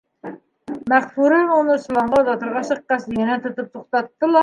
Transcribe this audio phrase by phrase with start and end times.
[0.93, 4.39] Мәғфүрә уны, соланға оҙатырға сыҡҡас, еңенән тотоп туҡтатты ла: